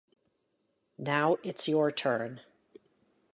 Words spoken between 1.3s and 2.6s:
it's your turn.